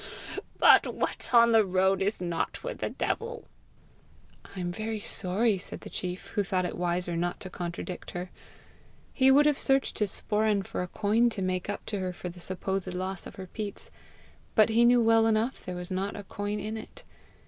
[0.57, 3.45] But what's on the road is not with the devil."
[4.55, 8.31] "I am very sorry!" said the chief, who thought it wiser not to contradict her.
[9.13, 12.29] He would have searched his sporan for a coin to make up to her for
[12.29, 13.91] the supposed loss of her peats;
[14.55, 17.03] but he knew well enough there was not a coin in it.